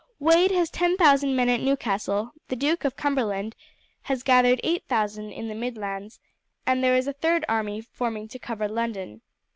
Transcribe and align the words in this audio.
Wade 0.17 0.49
has 0.49 0.71
ten 0.71 0.97
thousand 0.97 1.35
men 1.35 1.47
at 1.47 1.59
Newcastle, 1.59 2.31
the 2.47 2.55
Duke 2.55 2.83
of 2.85 2.95
Cumberland 2.95 3.55
has 4.01 4.23
gathered 4.23 4.59
eight 4.63 4.83
thousand 4.87 5.31
in 5.31 5.47
the 5.47 5.53
Midlands, 5.53 6.19
and 6.65 6.83
there 6.83 6.95
is 6.95 7.05
a 7.05 7.13
third 7.13 7.45
army 7.47 7.81
forming 7.81 8.27
to 8.29 8.39
cover 8.39 8.67
London. 8.67 9.21